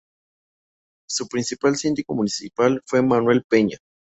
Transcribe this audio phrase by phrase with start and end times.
[1.07, 3.77] Su principal síndico Municipal fue Manuel Peña.